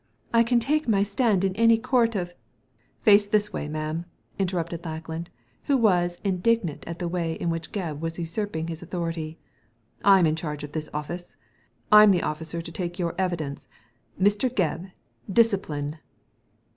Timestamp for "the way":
6.97-7.33